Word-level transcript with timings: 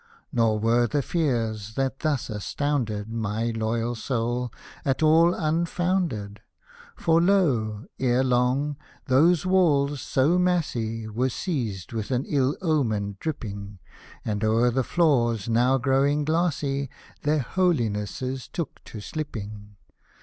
Nor 0.33 0.57
were 0.57 0.87
the 0.87 1.03
fears, 1.03 1.75
that 1.75 1.99
thus 1.99 2.27
astounded 2.31 3.07
My 3.07 3.51
loyal 3.51 3.93
soul, 3.93 4.51
at 4.83 5.03
all 5.03 5.35
unfounded— 5.35 6.41
For, 6.95 7.21
lo! 7.21 7.85
ere 7.99 8.23
long, 8.23 8.77
those 9.05 9.45
walls 9.45 10.01
so 10.01 10.39
massy 10.39 11.07
Were 11.07 11.29
seized 11.29 11.93
with 11.93 12.09
an 12.09 12.25
ill 12.27 12.57
omened 12.63 13.19
dripping, 13.19 13.77
And 14.25 14.43
o'er 14.43 14.71
the 14.71 14.81
floors, 14.83 15.47
now 15.47 15.77
growing 15.77 16.25
glassy, 16.25 16.89
Their 17.21 17.41
Holinesses 17.41 18.47
took 18.47 18.83
to 18.85 19.01
slipping. 19.01 19.75